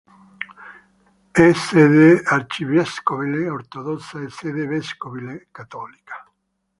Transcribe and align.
È 1.29 1.51
sede 1.53 2.23
arcivescovile 2.23 3.47
ortodossa 3.49 4.19
e 4.19 4.29
sede 4.31 4.65
vescovile 4.65 5.49
cattolica. 5.51 6.27